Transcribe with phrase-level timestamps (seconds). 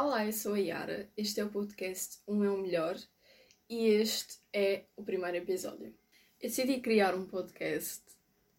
[0.00, 2.96] Olá, eu sou a Yara, este é o podcast Um é o Melhor
[3.68, 5.92] e este é o primeiro episódio.
[6.40, 8.04] Eu decidi criar um podcast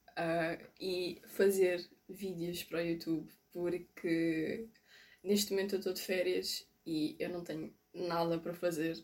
[0.10, 4.67] uh, e fazer vídeos para o YouTube porque
[5.23, 9.01] neste momento eu estou de férias e eu não tenho nada para fazer.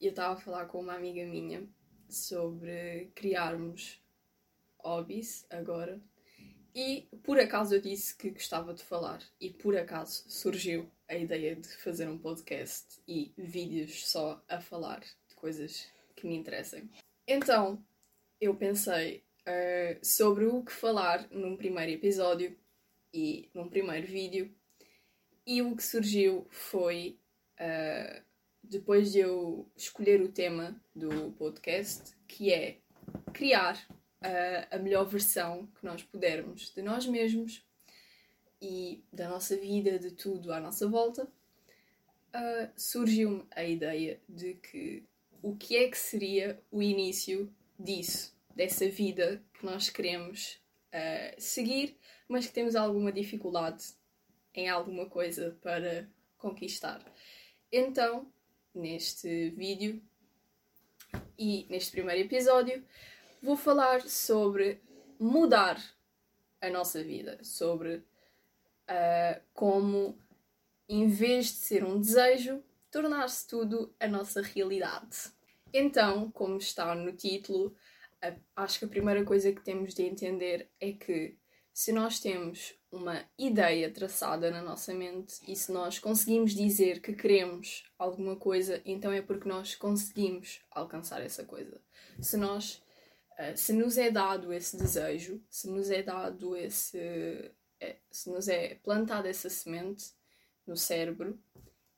[0.00, 1.68] E eu estava a falar com uma amiga minha
[2.08, 4.00] sobre criarmos
[4.78, 6.00] hobbies agora
[6.74, 11.54] e por acaso eu disse que gostava de falar, e por acaso surgiu a ideia
[11.54, 15.86] de fazer um podcast e vídeos só a falar de coisas
[16.16, 16.88] que me interessem.
[17.28, 17.84] Então
[18.40, 22.56] eu pensei uh, sobre o que falar num primeiro episódio
[23.12, 24.54] e num primeiro vídeo,
[25.46, 27.18] e o que surgiu foi,
[27.60, 28.22] uh,
[28.62, 32.78] depois de eu escolher o tema do podcast, que é
[33.34, 33.86] criar
[34.22, 37.62] a, a melhor versão que nós pudermos de nós mesmos
[38.62, 45.04] e da nossa vida, de tudo à nossa volta, uh, surgiu-me a ideia de que
[45.42, 50.60] o que é que seria o início disso, dessa vida que nós queremos
[50.94, 53.94] uh, seguir, mas que temos alguma dificuldade
[54.54, 57.04] em alguma coisa para conquistar.
[57.72, 58.30] Então,
[58.72, 60.00] neste vídeo
[61.36, 62.84] e neste primeiro episódio,
[63.42, 64.80] vou falar sobre
[65.18, 65.82] mudar
[66.60, 68.04] a nossa vida, sobre
[68.92, 70.18] uh, como,
[70.88, 75.32] em vez de ser um desejo, tornar-se tudo a nossa realidade.
[75.72, 77.74] Então, como está no título,
[78.54, 81.36] acho que a primeira coisa que temos de entender é que
[81.72, 87.14] se nós temos uma ideia traçada na nossa mente e se nós conseguimos dizer que
[87.14, 91.80] queremos alguma coisa, então é porque nós conseguimos alcançar essa coisa.
[92.20, 92.82] Se nós
[93.38, 97.50] eh, se nos é dado esse desejo, se nos é dado esse.
[98.10, 100.12] Se nos é plantada essa semente
[100.66, 101.38] no cérebro,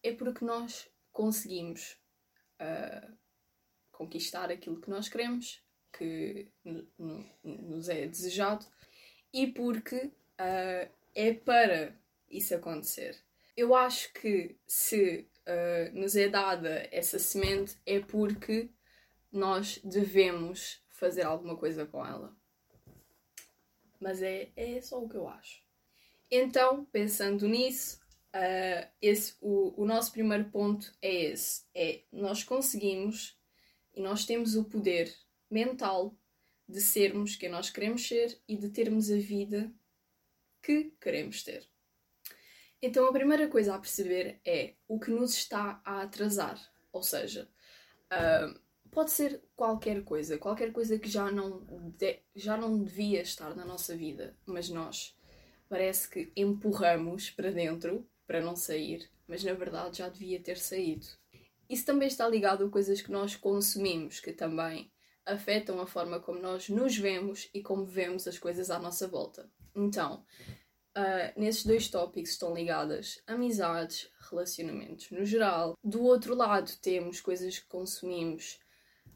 [0.03, 1.97] é porque nós conseguimos
[2.61, 3.17] uh,
[3.91, 5.63] conquistar aquilo que nós queremos,
[5.97, 6.51] que
[7.43, 8.67] nos é desejado,
[9.33, 11.97] e porque uh, é para
[12.29, 13.17] isso acontecer.
[13.57, 18.69] Eu acho que se uh, nos é dada essa semente é porque
[19.31, 22.37] nós devemos fazer alguma coisa com ela.
[24.01, 25.64] Mas é, é só o que eu acho.
[26.31, 27.99] Então, pensando nisso,
[28.35, 33.39] uh, esse, o, o nosso primeiro ponto é esse: é nós conseguimos
[33.95, 35.15] e nós temos o poder
[35.51, 36.17] mental
[36.69, 39.73] de sermos quem nós queremos ser e de termos a vida
[40.63, 41.69] que queremos ter.
[42.81, 46.59] Então, a primeira coisa a perceber é o que nos está a atrasar.
[46.93, 47.49] Ou seja,
[48.13, 51.65] uh, pode ser qualquer coisa, qualquer coisa que já não,
[51.97, 55.17] de, já não devia estar na nossa vida, mas nós
[55.75, 61.05] parece que empurramos para dentro para não sair, mas na verdade já devia ter saído.
[61.69, 64.93] Isso também está ligado a coisas que nós consumimos, que também
[65.27, 69.51] afetam a forma como nós nos vemos e como vemos as coisas à nossa volta.
[69.75, 70.25] Então,
[70.97, 75.77] Uh, nesses dois tópicos estão ligadas amizades, relacionamentos no geral.
[75.83, 78.61] Do outro lado, temos coisas que consumimos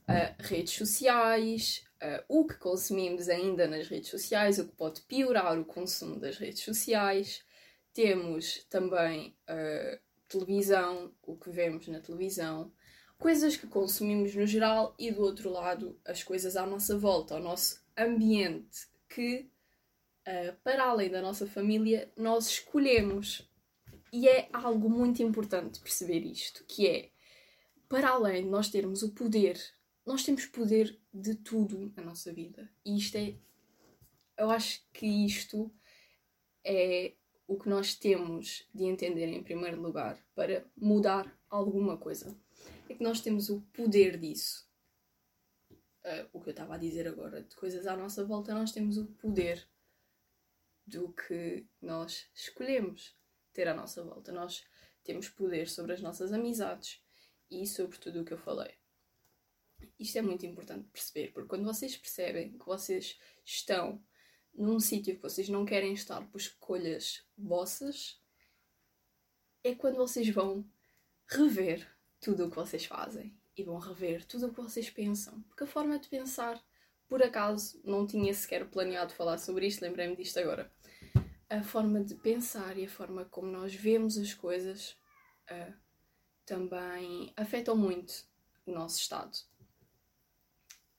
[0.09, 5.59] uh, redes sociais, uh, o que consumimos ainda nas redes sociais, o que pode piorar
[5.59, 7.45] o consumo das redes sociais.
[7.93, 9.99] Temos também uh,
[10.29, 12.73] televisão, o que vemos na televisão,
[13.19, 17.43] coisas que consumimos no geral e do outro lado as coisas à nossa volta, ao
[17.43, 19.51] nosso ambiente que,
[20.63, 23.51] para além da nossa família, nós escolhemos.
[24.13, 27.11] E é algo muito importante perceber isto, que é
[27.89, 29.59] para além de nós termos o poder
[30.09, 32.67] nós temos poder de tudo na nossa vida.
[32.83, 33.37] E isto é.
[34.39, 35.71] Eu acho que isto
[36.65, 37.13] é
[37.47, 42.35] o que nós temos de entender em primeiro lugar para mudar alguma coisa.
[42.89, 44.67] É que nós temos o poder disso.
[45.71, 48.97] Uh, o que eu estava a dizer agora, de coisas à nossa volta, nós temos
[48.97, 49.69] o poder
[50.87, 53.15] do que nós escolhemos
[53.53, 54.33] ter à nossa volta.
[54.33, 54.65] Nós
[55.05, 57.03] temos poder sobre as nossas amizades
[57.51, 58.75] e sobre tudo o que eu falei.
[59.99, 64.03] Isto é muito importante perceber, porque quando vocês percebem que vocês estão
[64.55, 68.21] num sítio que vocês não querem estar por escolhas vossas,
[69.63, 70.65] é quando vocês vão
[71.27, 71.87] rever
[72.21, 75.43] tudo o que vocês fazem e vão rever tudo o que vocês pensam.
[75.43, 76.63] Porque a forma de pensar,
[77.09, 80.73] por acaso, não tinha sequer planeado falar sobre isto, lembrei-me disto agora.
[81.49, 84.97] A forma de pensar e a forma como nós vemos as coisas
[85.51, 85.75] uh,
[86.45, 88.27] também afetam muito
[88.67, 89.39] o nosso estado.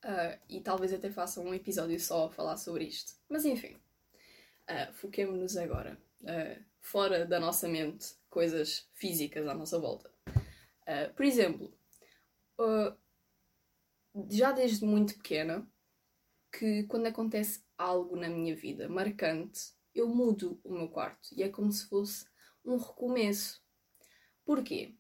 [0.04, 3.13] Uh, e talvez até faça um episódio só a falar sobre isto.
[3.28, 10.10] Mas enfim, uh, foquemos-nos agora uh, fora da nossa mente, coisas físicas à nossa volta.
[10.28, 11.78] Uh, por exemplo,
[14.30, 15.68] já desde muito pequena,
[16.52, 21.50] que quando acontece algo na minha vida marcante, eu mudo o meu quarto e é
[21.50, 22.25] como se fosse
[22.63, 23.62] um recomeço.
[24.45, 24.95] Porquê?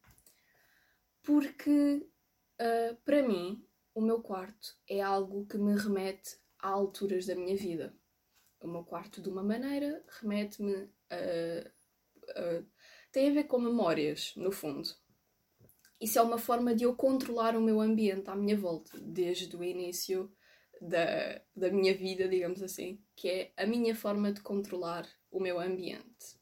[1.23, 2.07] Porque
[3.03, 7.95] para mim o meu quarto é algo que me remete a alturas da minha vida.
[8.59, 12.63] O meu quarto, de uma maneira, remete-me a, a.
[13.11, 14.89] tem a ver com memórias, no fundo.
[15.99, 19.63] Isso é uma forma de eu controlar o meu ambiente à minha volta, desde o
[19.63, 20.31] início
[20.81, 25.59] da, da minha vida, digamos assim, que é a minha forma de controlar o meu
[25.59, 26.38] ambiente.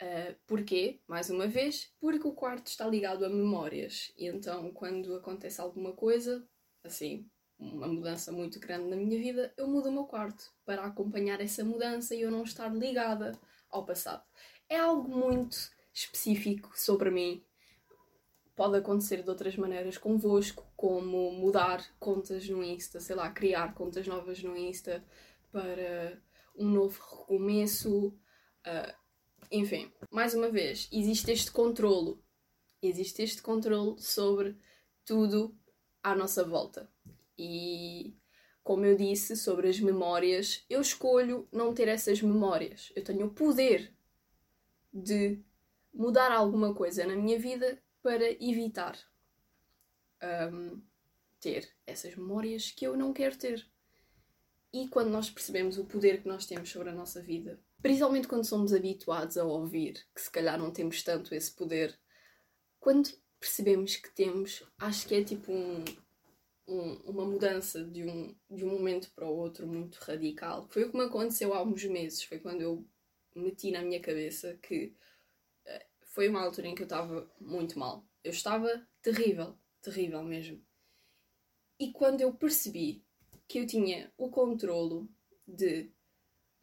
[0.00, 1.00] Uh, porquê?
[1.08, 4.12] Mais uma vez, porque o quarto está ligado a memórias.
[4.16, 6.46] E então, quando acontece alguma coisa,
[6.84, 7.28] assim,
[7.58, 11.64] uma mudança muito grande na minha vida, eu mudo o meu quarto para acompanhar essa
[11.64, 13.32] mudança e eu não estar ligada
[13.68, 14.22] ao passado.
[14.68, 17.42] É algo muito específico sobre mim.
[18.54, 24.06] Pode acontecer de outras maneiras convosco, como mudar contas no Insta, sei lá, criar contas
[24.06, 25.04] novas no Insta
[25.50, 26.20] para
[26.56, 28.08] um novo recomeço.
[28.66, 29.07] Uh,
[29.50, 32.22] enfim, mais uma vez, existe este controlo.
[32.82, 34.56] Existe este controlo sobre
[35.04, 35.56] tudo
[36.02, 36.90] à nossa volta.
[37.36, 38.16] E
[38.62, 42.92] como eu disse sobre as memórias, eu escolho não ter essas memórias.
[42.94, 43.92] Eu tenho o poder
[44.92, 45.42] de
[45.92, 48.98] mudar alguma coisa na minha vida para evitar
[50.52, 50.80] um,
[51.40, 53.66] ter essas memórias que eu não quero ter.
[54.72, 58.44] E quando nós percebemos o poder que nós temos sobre a nossa vida, principalmente quando
[58.44, 61.98] somos habituados a ouvir que se calhar não temos tanto esse poder,
[62.78, 65.84] quando percebemos que temos, acho que é tipo um,
[66.66, 70.68] um, uma mudança de um, de um momento para o outro muito radical.
[70.68, 72.86] Foi o que me aconteceu há uns meses, foi quando eu
[73.34, 74.94] meti na minha cabeça que
[75.66, 78.04] uh, foi uma altura em que eu estava muito mal.
[78.24, 80.60] Eu estava terrível, terrível mesmo.
[81.78, 83.04] E quando eu percebi
[83.46, 85.08] que eu tinha o controlo
[85.46, 85.90] de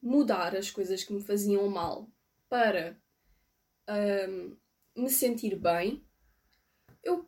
[0.06, 2.08] mudar as coisas que me faziam mal
[2.48, 2.96] para
[4.30, 4.56] um,
[4.96, 6.06] me sentir bem,
[7.04, 7.28] eu,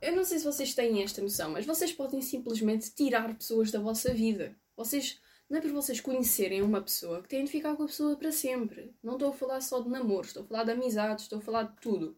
[0.00, 3.78] eu não sei se vocês têm esta noção, mas vocês podem simplesmente tirar pessoas da
[3.78, 4.56] vossa vida.
[4.74, 5.20] Vocês
[5.50, 8.32] não é por vocês conhecerem uma pessoa que têm de ficar com a pessoa para
[8.32, 8.94] sempre.
[9.02, 11.62] Não estou a falar só de namoro, estou a falar de amizades, estou a falar
[11.64, 12.16] de tudo.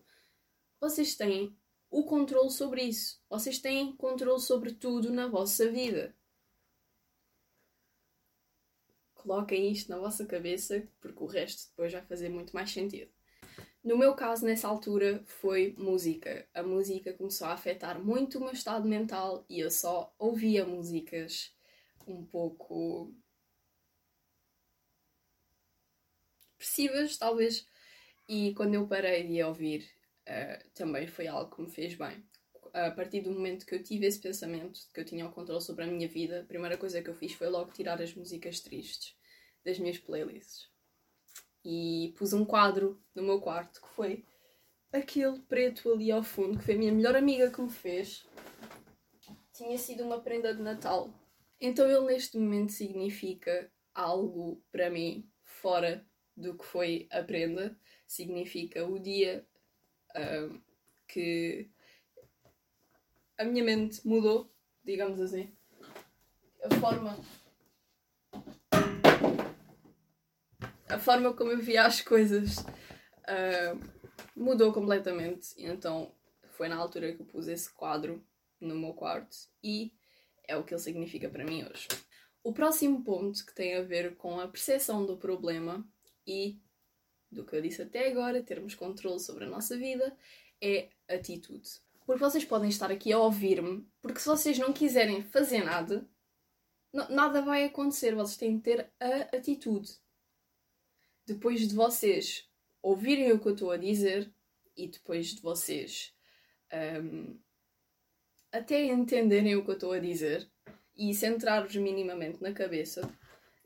[0.80, 1.56] Vocês têm
[1.90, 3.20] o controle sobre isso.
[3.28, 6.14] Vocês têm controle sobre tudo na vossa vida.
[9.22, 13.10] Coloquem isto na vossa cabeça, porque o resto depois vai fazer muito mais sentido.
[13.84, 16.46] No meu caso, nessa altura, foi música.
[16.54, 21.52] A música começou a afetar muito o meu estado mental e eu só ouvia músicas
[22.06, 23.14] um pouco
[26.52, 27.66] depressivas, talvez.
[28.28, 29.90] E quando eu parei de ouvir,
[30.28, 32.22] uh, também foi algo que me fez bem.
[32.72, 35.84] A partir do momento que eu tive esse pensamento que eu tinha o controle sobre
[35.84, 39.14] a minha vida, a primeira coisa que eu fiz foi logo tirar as músicas tristes
[39.64, 40.70] das minhas playlists
[41.64, 44.24] e pus um quadro no meu quarto que foi
[44.92, 48.26] aquele preto ali ao fundo que foi a minha melhor amiga que me fez.
[49.52, 51.12] Tinha sido uma prenda de Natal.
[51.60, 56.06] Então ele neste momento significa algo para mim fora
[56.36, 57.78] do que foi a prenda.
[58.06, 59.46] Significa o dia
[60.16, 60.60] uh,
[61.06, 61.70] que
[63.40, 64.52] a minha mente mudou,
[64.84, 65.50] digamos assim.
[66.62, 67.18] A forma
[70.86, 73.80] a forma como eu via as coisas uh,
[74.36, 75.54] mudou completamente.
[75.56, 76.14] Então
[76.50, 78.22] foi na altura que eu pus esse quadro
[78.60, 79.90] no meu quarto e
[80.46, 81.88] é o que ele significa para mim hoje.
[82.44, 85.82] O próximo ponto que tem a ver com a percepção do problema
[86.26, 86.60] e
[87.32, 90.14] do que eu disse até agora, termos controle sobre a nossa vida,
[90.60, 91.80] é atitude.
[92.06, 96.08] Porque vocês podem estar aqui a ouvir-me, porque se vocês não quiserem fazer nada,
[97.08, 98.14] nada vai acontecer.
[98.14, 99.90] Vocês têm de ter a atitude
[101.26, 102.48] depois de vocês
[102.82, 104.32] ouvirem o que eu estou a dizer
[104.76, 106.12] e depois de vocês
[107.02, 107.38] um,
[108.50, 110.50] até entenderem o que eu estou a dizer
[110.96, 113.08] e centrar-vos minimamente na cabeça,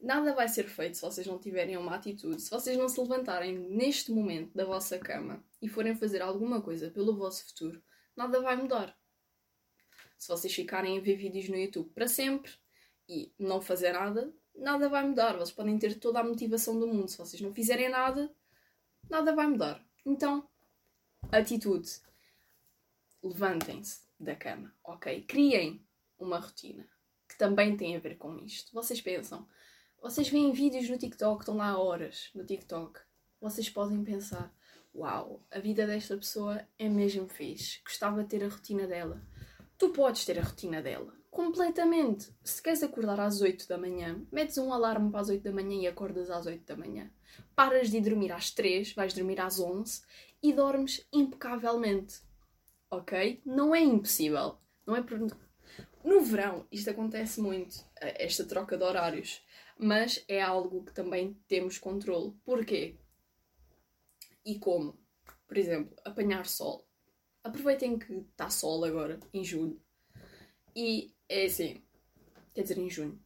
[0.00, 2.42] nada vai ser feito se vocês não tiverem uma atitude.
[2.42, 6.90] Se vocês não se levantarem neste momento da vossa cama e forem fazer alguma coisa
[6.90, 7.82] pelo vosso futuro,
[8.16, 8.96] nada vai mudar.
[10.16, 12.52] Se vocês ficarem a ver vídeos no YouTube para sempre
[13.08, 15.34] e não fazer nada, nada vai mudar.
[15.34, 17.08] Vocês podem ter toda a motivação do mundo.
[17.08, 18.34] Se vocês não fizerem nada,
[19.08, 19.84] nada vai mudar.
[20.06, 20.48] Então,
[21.30, 21.90] atitude.
[23.22, 25.22] Levantem-se da cama, ok?
[25.22, 25.86] Criem
[26.18, 26.88] uma rotina
[27.28, 28.72] que também tem a ver com isto.
[28.72, 29.48] Vocês pensam,
[30.00, 33.00] vocês veem vídeos no TikTok, estão lá horas no TikTok.
[33.40, 34.54] vocês podem pensar:
[34.94, 39.20] Uau, a vida desta pessoa é mesmo fixe, gostava de ter a rotina dela.
[39.76, 42.32] Tu podes ter a rotina dela, completamente.
[42.44, 45.82] Se queres acordar às 8 da manhã, metes um alarme para as 8 da manhã
[45.82, 47.10] e acordas às 8 da manhã.
[47.56, 50.02] Paras de dormir às 3, vais dormir às 11
[50.40, 52.20] e dormes impecavelmente.
[52.88, 53.42] Ok?
[53.44, 54.58] Não é impossível.
[54.86, 55.18] Não é por...
[56.04, 59.42] No verão, isto acontece muito, eh, esta troca de horários,
[59.76, 62.32] mas é algo que também temos controle.
[62.44, 62.96] Porquê?
[64.44, 64.98] E como?
[65.46, 66.86] Por exemplo, apanhar sol.
[67.42, 69.80] Aproveitem que está sol agora, em julho.
[70.74, 71.82] E é assim,
[72.54, 73.22] quer dizer, em junho.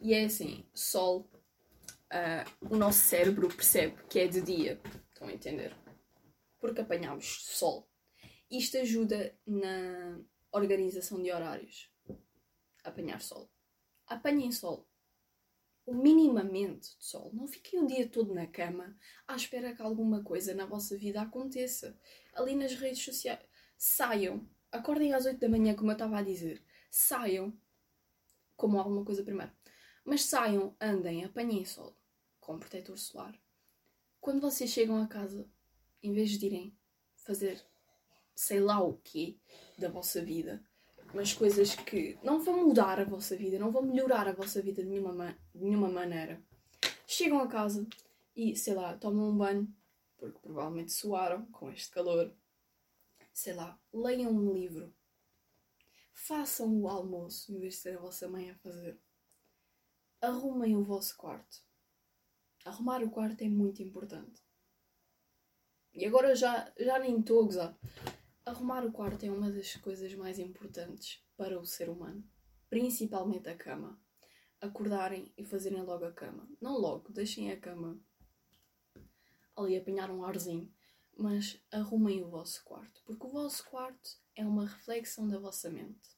[0.00, 1.30] E é assim, sol,
[2.12, 4.80] uh, o nosso cérebro percebe que é de dia.
[5.08, 5.76] Estão a entender?
[6.58, 7.88] Porque apanhamos sol.
[8.50, 11.90] Isto ajuda na organização de horários.
[12.84, 13.50] Apanhar sol.
[14.06, 14.86] Apanhem sol
[15.86, 17.30] minimamente de sol.
[17.32, 18.96] Não fiquem o dia todo na cama
[19.26, 21.98] à espera que alguma coisa na vossa vida aconteça.
[22.34, 23.40] Ali nas redes sociais.
[23.76, 24.48] Saiam.
[24.70, 26.64] Acordem às 8 da manhã, como eu estava a dizer.
[26.90, 27.56] Saiam.
[28.56, 29.52] Como alguma coisa primeiro.
[30.04, 31.96] Mas saiam, andem, apanhem sol.
[32.40, 33.38] Com protetor solar.
[34.20, 35.48] Quando vocês chegam a casa,
[36.02, 36.76] em vez de irem
[37.16, 37.64] fazer
[38.34, 39.38] sei lá o quê
[39.78, 40.64] da vossa vida,
[41.14, 44.82] mas coisas que não vão mudar a vossa vida, não vão melhorar a vossa vida
[44.82, 46.42] de nenhuma, de nenhuma maneira.
[47.06, 47.86] Chegam a casa
[48.34, 49.68] e, sei lá, tomam um banho,
[50.16, 52.34] porque provavelmente suaram com este calor.
[53.32, 54.94] Sei lá, leiam um livro.
[56.12, 58.98] Façam o almoço, em vez de ser a vossa mãe a fazer.
[60.20, 61.58] Arrumem o vosso quarto.
[62.64, 64.40] Arrumar o quarto é muito importante.
[65.94, 67.78] E agora já, já nem estou a gozar.
[68.44, 72.28] Arrumar o quarto é uma das coisas mais importantes para o ser humano,
[72.68, 74.00] principalmente a cama.
[74.60, 76.48] Acordarem e fazerem logo a cama.
[76.60, 78.00] Não logo, deixem a cama
[79.56, 80.72] ali apanhar um arzinho,
[81.16, 86.10] mas arrumem o vosso quarto, porque o vosso quarto é uma reflexão da vossa mente.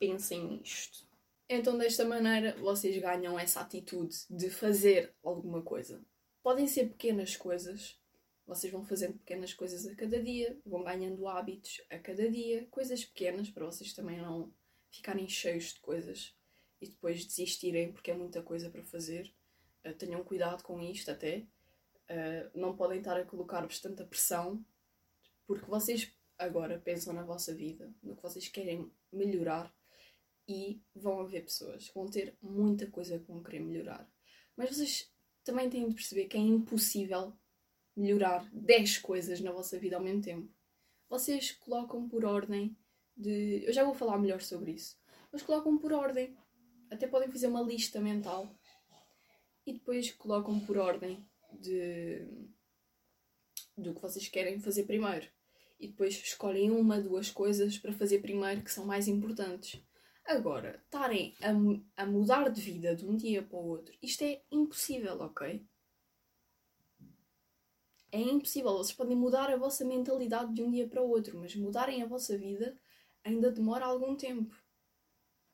[0.00, 1.06] Pensem nisto.
[1.48, 6.04] Então, desta maneira, vocês ganham essa atitude de fazer alguma coisa.
[6.42, 8.00] Podem ser pequenas coisas,
[8.46, 13.04] vocês vão fazendo pequenas coisas a cada dia, vão ganhando hábitos a cada dia, coisas
[13.04, 14.52] pequenas para vocês também não
[14.90, 16.34] ficarem cheios de coisas
[16.80, 19.32] e depois desistirem porque é muita coisa para fazer.
[19.84, 21.46] Uh, tenham cuidado com isto até.
[22.08, 24.64] Uh, não podem estar a colocar-vos tanta pressão
[25.46, 29.74] porque vocês agora pensam na vossa vida, no que vocês querem melhorar
[30.48, 34.10] e vão haver pessoas que vão ter muita coisa que vão querer melhorar.
[34.56, 35.10] Mas vocês
[35.42, 37.32] também têm de perceber que é impossível
[37.96, 40.52] melhorar 10 coisas na vossa vida ao mesmo tempo.
[41.08, 42.76] Vocês colocam por ordem
[43.16, 43.64] de.
[43.66, 44.96] Eu já vou falar melhor sobre isso.
[45.32, 46.36] Mas colocam por ordem.
[46.90, 48.52] Até podem fazer uma lista mental.
[49.66, 52.26] E depois colocam por ordem de.
[53.76, 55.28] do que vocês querem fazer primeiro.
[55.78, 59.82] E depois escolhem uma, duas coisas para fazer primeiro que são mais importantes.
[60.24, 64.42] Agora, estarem a, a mudar de vida de um dia para o outro, isto é
[64.50, 65.62] impossível, ok?
[68.14, 68.70] É impossível.
[68.74, 72.06] Vocês podem mudar a vossa mentalidade de um dia para o outro, mas mudarem a
[72.06, 72.78] vossa vida
[73.24, 74.54] ainda demora algum tempo.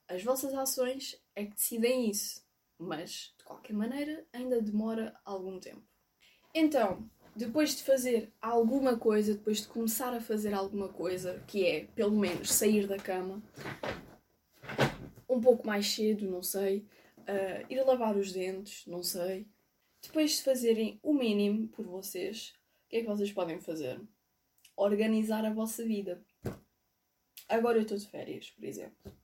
[0.06, 2.44] As vossas ações é que decidem isso,
[2.78, 5.82] mas de qualquer maneira ainda demora algum tempo.
[6.54, 11.86] Então, depois de fazer alguma coisa, depois de começar a fazer alguma coisa, que é
[11.94, 13.42] pelo menos sair da cama,
[15.26, 16.86] um pouco mais cedo, não sei,
[17.20, 19.48] uh, ir lavar os dentes, não sei,
[20.02, 22.54] depois de fazerem o mínimo por vocês,
[22.86, 24.00] o que é que vocês podem fazer?
[24.76, 26.24] Organizar a vossa vida.
[27.48, 29.14] Agora eu estou de férias, por exemplo.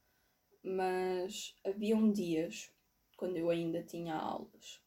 [0.63, 2.71] Mas haviam dias,
[3.15, 4.81] quando eu ainda tinha aulas,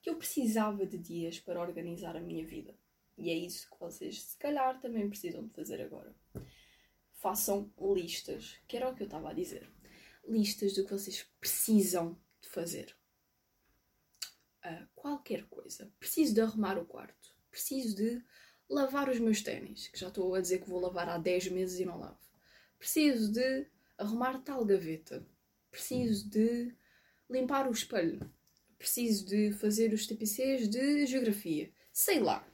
[0.00, 2.74] que eu precisava de dias para organizar a minha vida.
[3.16, 6.14] E é isso que vocês, se calhar, também precisam de fazer agora.
[7.12, 9.70] Façam listas, que era o que eu estava a dizer.
[10.26, 12.97] Listas do que vocês precisam de fazer
[14.94, 15.92] qualquer coisa.
[15.98, 17.34] Preciso de arrumar o quarto.
[17.50, 18.22] Preciso de
[18.68, 21.80] lavar os meus ténis, que já estou a dizer que vou lavar há 10 meses
[21.80, 22.18] e não lavo.
[22.78, 25.26] Preciso de arrumar tal gaveta.
[25.70, 26.74] Preciso de
[27.28, 28.30] limpar o espelho.
[28.78, 31.72] Preciso de fazer os TPCs de geografia.
[31.92, 32.46] Sei lá.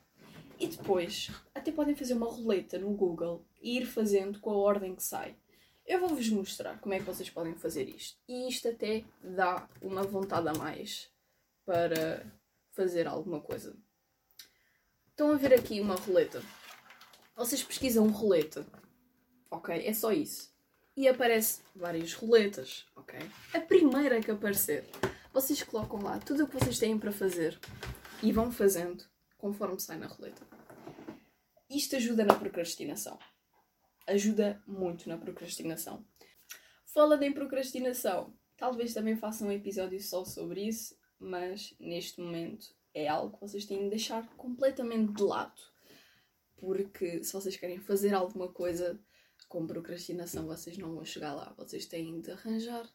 [0.59, 4.95] E depois, até podem fazer uma roleta no Google e ir fazendo com a ordem
[4.95, 5.37] que sai.
[5.87, 8.19] Eu vou-vos mostrar como é que vocês podem fazer isto.
[8.27, 11.11] E isto até dá uma vontade a mais
[11.65, 12.25] para
[12.73, 13.77] fazer alguma coisa.
[15.11, 16.43] Estão a ver aqui uma roleta.
[17.37, 18.67] Vocês pesquisam roleta,
[19.51, 19.87] ok?
[19.87, 20.53] É só isso.
[20.97, 23.19] E aparece várias roletas, ok?
[23.53, 24.85] A primeira que aparecer,
[25.33, 27.59] vocês colocam lá tudo o que vocês têm para fazer
[28.23, 29.05] e vão fazendo
[29.37, 30.47] conforme sai na roleta.
[31.69, 33.19] Isto ajuda na procrastinação.
[34.07, 36.05] Ajuda muito na procrastinação.
[36.87, 43.09] Falando em procrastinação, talvez também faça um episódio só sobre isso, mas neste momento é
[43.09, 45.61] algo que vocês têm de deixar completamente de lado.
[46.57, 49.01] Porque se vocês querem fazer alguma coisa
[49.49, 51.53] com procrastinação, vocês não vão chegar lá.
[51.57, 52.89] Vocês têm de arranjar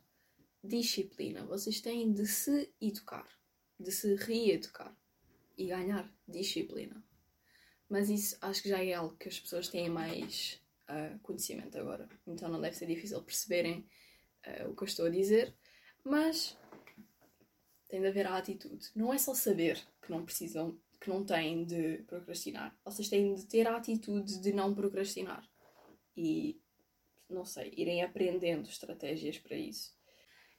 [0.63, 3.27] disciplina, vocês têm de se educar,
[3.79, 4.95] de se reeducar
[5.57, 7.03] e ganhar disciplina.
[7.89, 12.07] Mas isso acho que já é algo que as pessoas têm mais uh, conhecimento agora.
[12.27, 13.87] Então não deve ser difícil perceberem
[14.45, 15.55] uh, o que eu estou a dizer.
[16.03, 16.57] Mas
[17.89, 18.89] tem de haver a atitude.
[18.95, 22.77] Não é só saber que não precisam, que não têm de procrastinar.
[22.85, 25.43] Vocês têm de ter a atitude de não procrastinar.
[26.15, 26.61] E,
[27.29, 29.93] não sei, irem aprendendo estratégias para isso.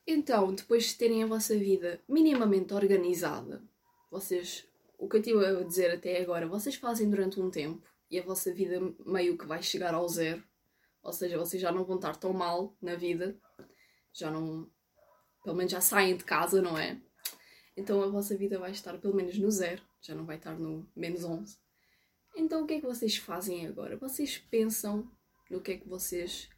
[0.07, 3.63] Então, depois de terem a vossa vida minimamente organizada,
[4.11, 4.67] vocês
[5.01, 8.23] o que eu estive a dizer até agora, vocês fazem durante um tempo e a
[8.23, 10.45] vossa vida meio que vai chegar ao zero.
[11.03, 13.35] Ou seja, vocês já não vão estar tão mal na vida,
[14.13, 14.71] já não.
[15.43, 17.01] pelo menos já saem de casa, não é?
[17.77, 20.89] Então a vossa vida vai estar pelo menos no zero, já não vai estar no
[20.95, 21.59] menos 11.
[22.37, 23.97] Então o que é que vocês fazem agora?
[23.97, 25.11] Vocês pensam
[25.51, 26.49] no que é que vocês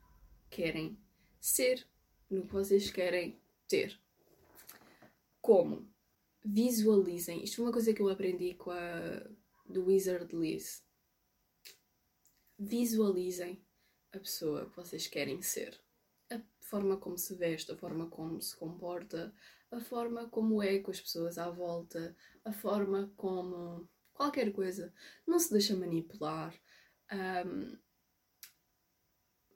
[0.51, 0.99] querem
[1.41, 1.87] ser,
[2.31, 3.99] no que vocês querem ter.
[5.41, 5.93] Como?
[6.45, 7.43] visualizem.
[7.45, 9.27] Isto foi uma coisa que eu aprendi com a
[9.67, 10.85] do Wizard Liz.
[12.59, 13.65] Visualizem
[14.13, 15.81] a pessoa que vocês querem ser.
[16.35, 19.35] A forma como se veste, a forma como se comporta,
[19.71, 23.89] a forma como é com as pessoas à volta, a forma como.
[24.15, 24.93] qualquer coisa.
[25.27, 26.55] Não se deixa manipular.
[27.13, 27.77] Um,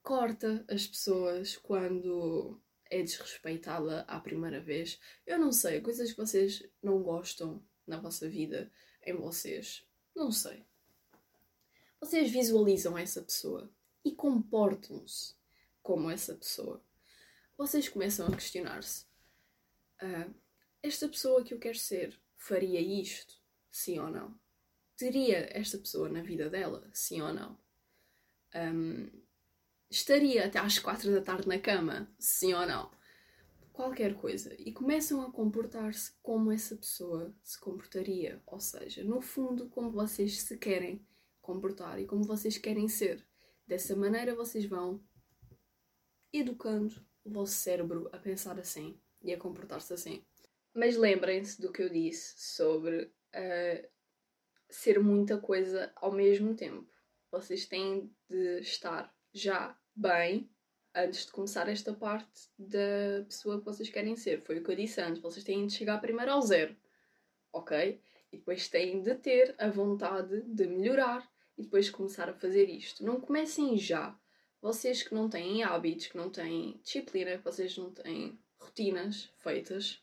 [0.03, 5.01] corta as pessoas quando é desrespeitada à primeira vez.
[5.27, 8.71] Eu não sei, coisas que vocês não gostam na vossa vida,
[9.05, 9.85] em vocês.
[10.15, 10.65] Não sei.
[12.01, 13.71] Vocês visualizam essa pessoa
[14.05, 15.36] e comportam-se
[15.87, 16.83] como essa pessoa.
[17.57, 19.07] Vocês começam a questionar-se:
[20.01, 20.29] ah,
[20.83, 23.35] esta pessoa que eu quero ser faria isto?
[23.71, 24.37] Sim ou não?
[24.97, 26.91] Teria esta pessoa na vida dela?
[26.93, 27.57] Sim ou não?
[28.53, 29.09] Um,
[29.89, 32.91] estaria até às quatro da tarde na cama, sim ou não?
[33.73, 34.57] Qualquer coisa.
[34.59, 38.43] E começam a comportar-se como essa pessoa se comportaria.
[38.45, 41.07] Ou seja, no fundo, como vocês se querem
[41.41, 43.25] comportar e como vocês querem ser.
[43.67, 45.01] Dessa maneira, vocês vão
[46.39, 46.95] educando
[47.25, 50.25] o vosso cérebro a pensar assim e a comportar-se assim.
[50.75, 53.89] Mas lembrem-se do que eu disse sobre uh,
[54.69, 56.89] ser muita coisa ao mesmo tempo.
[57.31, 60.51] Vocês têm de estar já bem
[60.95, 64.43] antes de começar esta parte da pessoa que vocês querem ser.
[64.43, 65.21] Foi o que eu disse antes.
[65.21, 66.77] Vocês têm de chegar primeiro ao zero,
[67.53, 68.01] ok?
[68.33, 73.05] E depois têm de ter a vontade de melhorar e depois começar a fazer isto.
[73.05, 74.19] Não comecem já.
[74.61, 80.03] Vocês que não têm hábitos, que não têm disciplina, que vocês não têm rotinas feitas,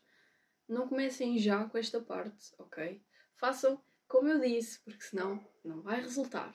[0.68, 3.02] não comecem já com esta parte, ok?
[3.36, 6.54] Façam como eu disse, porque senão não vai resultar.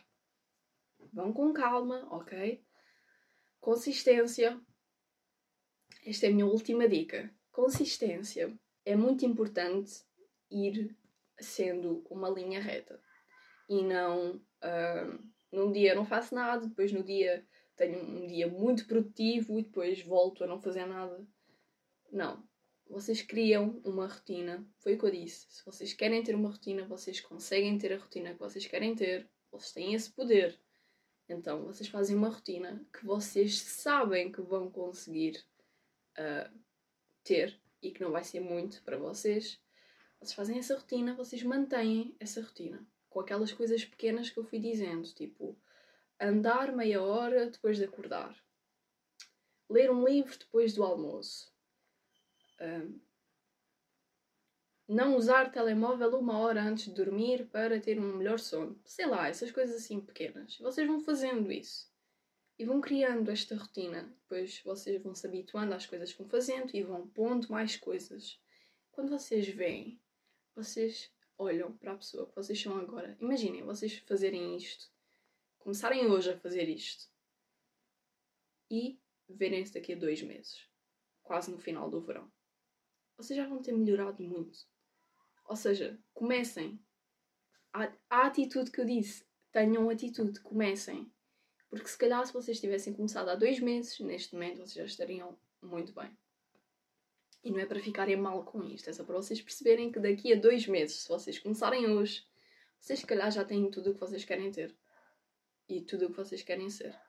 [1.14, 2.64] Vão com calma, ok?
[3.60, 4.60] Consistência.
[6.06, 7.34] Esta é a minha última dica.
[7.52, 8.58] Consistência.
[8.86, 10.04] É muito importante
[10.50, 10.96] ir
[11.40, 13.02] sendo uma linha reta
[13.68, 17.46] e não uh, num dia não faço nada, depois no dia
[17.80, 21.26] tenho um dia muito produtivo e depois volto a não fazer nada.
[22.12, 22.44] Não.
[22.90, 24.68] Vocês criam uma rotina.
[24.80, 25.48] Foi o que eu disse.
[25.50, 29.30] Se vocês querem ter uma rotina, vocês conseguem ter a rotina que vocês querem ter.
[29.50, 30.60] Vocês têm esse poder.
[31.30, 35.42] Então vocês fazem uma rotina que vocês sabem que vão conseguir
[36.18, 36.60] uh,
[37.24, 39.58] ter e que não vai ser muito para vocês.
[40.20, 44.60] Vocês fazem essa rotina, vocês mantêm essa rotina com aquelas coisas pequenas que eu fui
[44.60, 45.58] dizendo, tipo
[46.20, 48.36] andar meia hora depois de acordar,
[49.70, 51.52] ler um livro depois do almoço,
[52.60, 53.00] uh,
[54.90, 58.82] não usar telemóvel uma hora antes de dormir para ter um melhor sono.
[58.84, 60.58] Sei lá, essas coisas assim pequenas.
[60.58, 61.88] Vocês vão fazendo isso.
[62.58, 64.12] E vão criando esta rotina.
[64.24, 68.40] Depois vocês vão se habituando às coisas que vão fazendo e vão pondo mais coisas.
[68.92, 70.02] Quando vocês veem,
[70.56, 73.16] vocês olham para a pessoa que vocês são agora.
[73.22, 74.92] Imaginem vocês fazerem isto.
[75.70, 77.08] Começarem hoje a fazer isto.
[78.72, 80.68] E verem-se daqui a dois meses.
[81.22, 82.28] Quase no final do verão.
[83.16, 84.66] Vocês já vão ter melhorado muito.
[85.46, 86.84] Ou seja, comecem.
[87.72, 91.14] A, atitude que eu disse, tenham atitude, comecem.
[91.70, 95.38] Porque se calhar se vocês tivessem começado há dois meses, neste momento vocês já estariam
[95.62, 96.18] muito bem.
[97.44, 100.34] E não é para ficarem mal com isto, é só para vocês perceberem que daqui
[100.34, 102.28] a dois meses, se vocês começarem hoje,
[102.80, 104.76] vocês se calhar já têm tudo o que vocês querem ter.
[105.70, 107.00] E tudo o que vocês querem ser.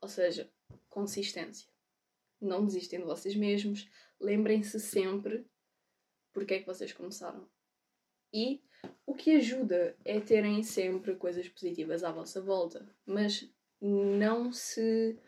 [0.00, 0.50] Ou seja,
[0.88, 1.68] consistência.
[2.40, 3.88] Não desistem de vocês mesmos.
[4.18, 5.46] Lembrem-se sempre
[6.32, 7.48] porque é que vocês começaram.
[8.32, 8.62] E
[9.06, 12.88] o que ajuda é terem sempre coisas positivas à vossa volta.
[13.04, 13.48] Mas
[13.80, 15.18] não se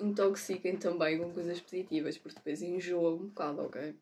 [0.00, 3.96] intoxiquem também com coisas positivas, porque depois enjoa um bocado, ok?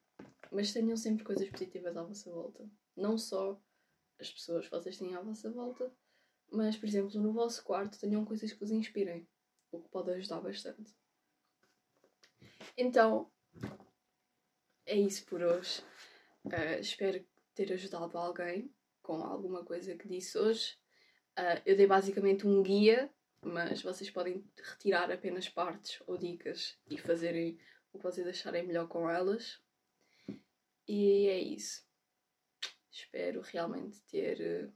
[0.51, 2.69] Mas tenham sempre coisas positivas à vossa volta.
[2.97, 3.61] Não só
[4.19, 5.93] as pessoas que vocês têm à vossa volta,
[6.51, 9.27] mas, por exemplo, no vosso quarto tenham coisas que vos inspirem,
[9.71, 10.95] o que pode ajudar bastante.
[12.77, 13.31] Então,
[14.87, 15.83] é isso por hoje.
[16.45, 20.77] Uh, espero ter ajudado alguém com alguma coisa que disse hoje.
[21.39, 23.11] Uh, eu dei basicamente um guia
[23.43, 27.59] mas vocês podem retirar apenas partes ou dicas e fazerem
[27.93, 29.61] o que vocês acharem melhor com elas.
[30.87, 31.83] E é isso.
[32.91, 34.73] Espero realmente ter uh,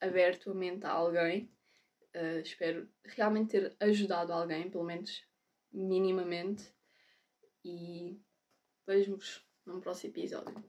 [0.00, 1.50] aberto a mente a alguém.
[2.14, 5.22] Uh, espero realmente ter ajudado alguém, pelo menos
[5.72, 6.72] minimamente.
[7.64, 8.20] E
[8.86, 10.64] vejo-vos num próximo episódio.